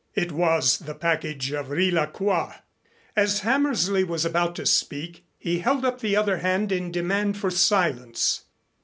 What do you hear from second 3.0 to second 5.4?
As Hammersley was about to speak,